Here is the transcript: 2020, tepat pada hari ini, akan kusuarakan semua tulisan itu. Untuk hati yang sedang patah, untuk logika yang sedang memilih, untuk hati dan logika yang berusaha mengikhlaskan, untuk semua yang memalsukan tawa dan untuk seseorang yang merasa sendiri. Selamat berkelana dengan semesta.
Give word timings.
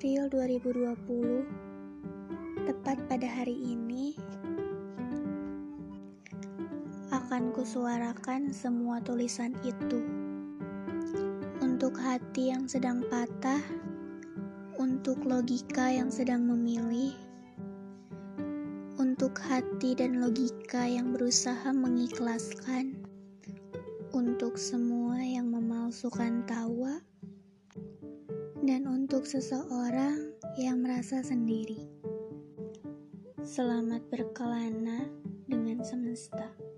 2020, 0.00 1.44
tepat 2.64 2.96
pada 3.04 3.28
hari 3.28 3.52
ini, 3.52 4.16
akan 7.12 7.52
kusuarakan 7.52 8.48
semua 8.48 9.04
tulisan 9.04 9.52
itu. 9.60 10.00
Untuk 11.60 12.00
hati 12.00 12.48
yang 12.48 12.64
sedang 12.64 13.04
patah, 13.12 13.60
untuk 14.80 15.20
logika 15.28 15.92
yang 15.92 16.08
sedang 16.08 16.48
memilih, 16.48 17.12
untuk 18.96 19.36
hati 19.36 19.92
dan 19.92 20.16
logika 20.16 20.88
yang 20.88 21.12
berusaha 21.12 21.76
mengikhlaskan, 21.76 22.96
untuk 24.16 24.56
semua 24.56 25.20
yang 25.20 25.52
memalsukan 25.52 26.40
tawa 26.48 27.04
dan 28.70 28.86
untuk 28.86 29.26
seseorang 29.26 30.30
yang 30.54 30.78
merasa 30.78 31.26
sendiri. 31.26 31.90
Selamat 33.42 34.06
berkelana 34.06 35.10
dengan 35.50 35.82
semesta. 35.82 36.69